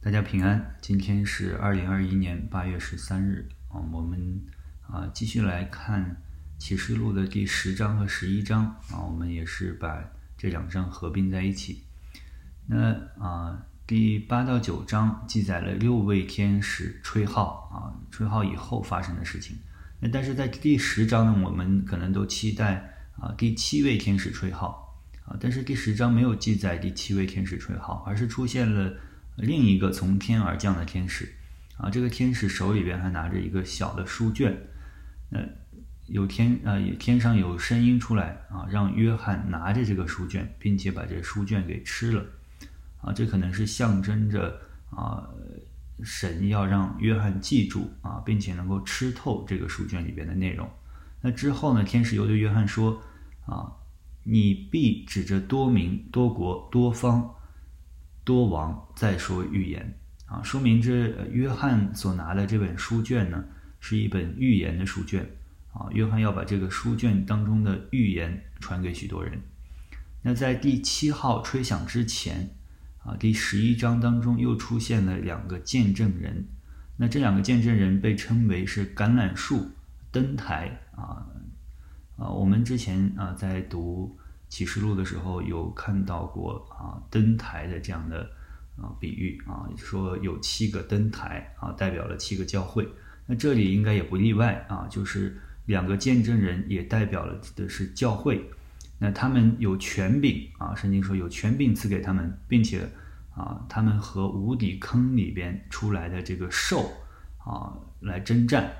[0.00, 4.40] 大家平安，今天是二零二一年八月十三日啊，我们
[4.82, 6.22] 啊继续来看
[6.56, 10.04] 启示录的第十章和十一章啊，我们也是把
[10.36, 11.82] 这两章合并在一起。
[12.66, 19.58] 那啊，第八到九章记载了六位天使吹号啊，吹号以后发生的事情。
[19.98, 22.88] 那但是在第十章呢，我们可能都期待
[23.18, 24.96] 啊第七位天使吹号。
[25.24, 28.96] 啊，但是第十章没有记载第七位天使吹号，而是出现了
[29.38, 31.32] 另一个从天而降的天使。
[31.76, 34.56] 啊，这个天使手里边还拿着一个小的书卷。
[35.30, 35.40] 呃，
[36.06, 42.24] 有天啊，天上有声音出来啊，让约翰拿着这个书卷，并且把这书卷给吃了。
[43.00, 44.60] 啊，这可能是象征着
[44.90, 45.28] 啊，
[46.02, 50.68] 神要让约翰记住啊，并且能够吃透这个书卷里边的内容。
[51.20, 53.00] 那之后呢，天使又对约翰说
[53.46, 53.72] 啊。
[54.30, 57.34] 你必指着多民、多国、多方、
[58.28, 63.42] 多王再说预言啊，说明这约翰所拿的这本书卷呢，
[63.80, 65.26] 是一本预言的书卷
[65.72, 65.88] 啊。
[65.92, 69.40] 约翰要把这个书卷当中的预言传给许多人。
[70.20, 72.50] 那在第七号吹响之前
[73.02, 76.46] 啊，第十一章当中又出现了两个见证人。
[76.98, 79.70] 那这两个见证人被称为是橄榄树、
[80.12, 81.24] 灯台啊。
[82.18, 84.18] 啊，我们之前啊在读
[84.48, 88.28] 启示录的时候有看到过啊灯台的这样的
[88.76, 92.88] 啊比喻啊，说有七个灯台啊代表了七个教会，
[93.26, 98.48] 那这里应该也不例外啊，就是两个见证人也代表了的是教会，
[98.98, 102.88] 那他们有权柄啊，圣经说有权柄赐给他们，并且
[103.34, 106.90] 啊他们和无底坑里边出来的这个兽
[107.44, 108.72] 啊来征战。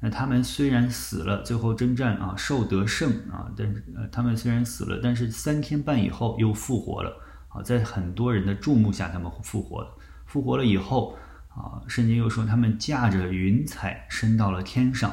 [0.00, 9.96] 那他们虽然死了，最后征战啊，受得胜啊，但是呃，他们虽然死了，但是三天半以后又复活了啊，在很多人的注目下，他们复活了。
[10.26, 11.16] 复活了以后
[11.48, 15.12] 啊，圣经又说他们驾着云彩升到了天上。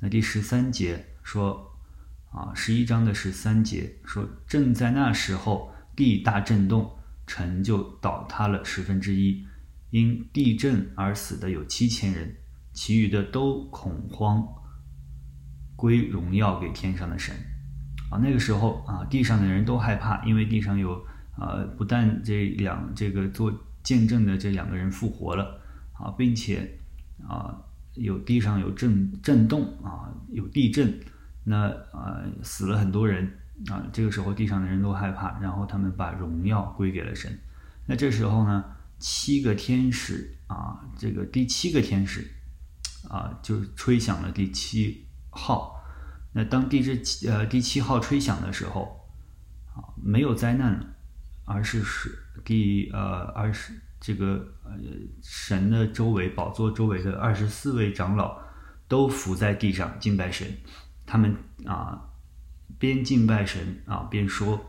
[0.00, 1.72] 那第十三节说
[2.30, 6.90] 啊，十一章的十三节说，正在那时候，地大震动，
[7.26, 9.46] 城就倒塌了十分之一，
[9.90, 12.36] 因地震而死的有七千人。
[12.78, 14.46] 其余的都恐慌，
[15.74, 17.34] 归荣耀给天上的神，
[18.08, 21.04] 啊，那个时候啊，地上的人都害怕，因为地上有
[21.36, 23.52] 啊，不但这两这个做
[23.82, 25.60] 见证的这两个人复活了
[25.92, 26.78] 啊，并且
[27.28, 27.60] 啊，
[27.94, 31.00] 有地上有震震动啊，有地震，
[31.42, 33.28] 那啊死了很多人
[33.66, 37.36] 啊，这个时候地上的人都害怕，然后他们把荣耀归给了神，
[37.86, 38.64] 那这时候呢，
[39.00, 42.24] 七个天使啊，这个第七个天使。
[43.08, 45.74] 啊，就吹响了第七号。
[46.32, 49.08] 那当第这呃第七号吹响的时候，
[49.74, 50.86] 啊，没有灾难了，
[51.44, 54.72] 而是是第呃二十这个呃
[55.22, 58.38] 神的周围宝座周围的二十四位长老
[58.86, 60.46] 都伏在地上敬拜神。
[61.06, 61.34] 他们
[61.64, 61.98] 啊
[62.78, 64.60] 边敬拜神啊边说，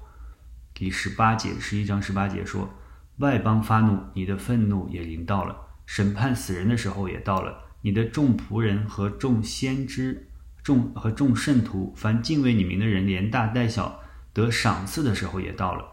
[0.74, 2.70] 第十八节十一章十八节说，
[3.18, 7.69] 外邦发怒，你的愤怒也临到了，审判死人的时候也到了。
[7.82, 10.30] 你的众仆人和众先知、
[10.62, 14.02] 众和众圣徒，凡敬畏你名的人，连大带小，
[14.34, 15.86] 得赏赐的时候也到了。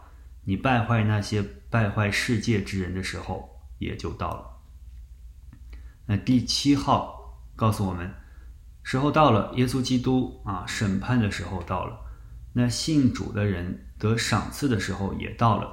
[0.45, 3.49] 你败坏那些败坏世界之人的时候，
[3.79, 4.51] 也就到了。
[6.07, 8.13] 那第七号告诉我们，
[8.83, 12.01] 时候到了，耶稣基督啊，审判的时候到了。
[12.53, 15.69] 那信主的人得赏赐的时候也到了。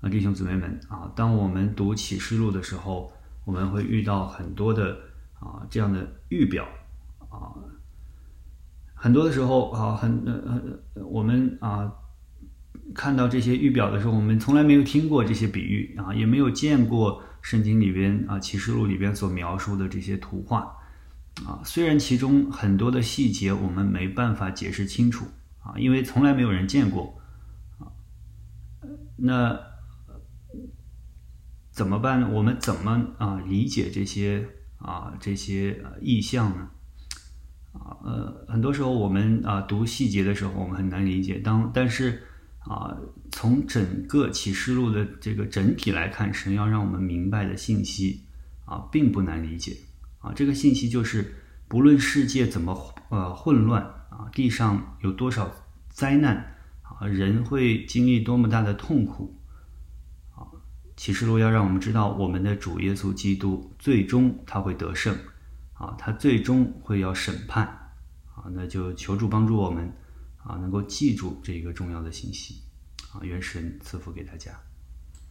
[0.00, 3.12] 啊，弟兄姊妹们啊，当我们读启示录的时候，
[3.44, 5.09] 我们会遇到很多的。
[5.40, 6.68] 啊，这样的预表
[7.30, 7.48] 啊，
[8.94, 10.60] 很多的时候啊，很呃
[10.94, 11.90] 呃，我们啊
[12.94, 20.76] 看到这些预表的时候，我们从来没有听过这些比喻啊，也没有见过圣经里边啊启示录里边所描述的这些图画
[21.46, 21.62] 啊。
[21.64, 25.24] 虽然其中很多的细节我们没办法解释清楚
[25.62, 27.18] 啊，因为从来没有人见过
[27.78, 27.88] 啊。
[29.16, 29.58] 那
[31.70, 32.28] 怎么办呢？
[32.30, 34.46] 我们怎么啊理解这些？
[34.80, 36.70] 啊，这些意象呢？
[37.72, 41.38] 啊，呃，很多时候我们啊读细节的时候，我们很难理解。
[41.38, 42.22] 当但是
[42.60, 42.96] 啊，
[43.30, 48.22] 从整个启示录的这个整体来看，神要让我们明白的信息
[48.64, 49.76] 啊，并不难理解。
[50.18, 51.34] 啊，这个信息就是，
[51.68, 55.50] 不论世界怎么呃混乱啊，地上有多少
[55.88, 59.39] 灾难啊，人会经历多么大的痛苦。
[61.00, 65.16] 启示录要让我们知道，我们的主耶稣基督最终他会得胜，
[65.72, 67.64] 啊，他最终会要审判，
[68.34, 69.90] 啊，那就求助帮助我们，
[70.44, 72.56] 啊，能够记住这个重要的信息，
[73.14, 74.52] 啊，愿神赐福给大家。